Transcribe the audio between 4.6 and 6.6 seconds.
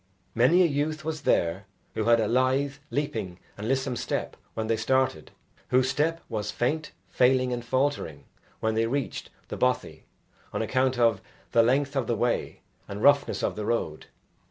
they started whose step was